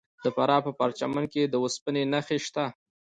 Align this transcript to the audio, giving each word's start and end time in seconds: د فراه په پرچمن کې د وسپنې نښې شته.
د 0.23 0.25
فراه 0.35 0.61
په 0.65 0.71
پرچمن 0.79 1.23
کې 1.33 1.41
د 1.47 1.55
وسپنې 1.63 2.03
نښې 2.13 2.37
شته. 2.45 2.65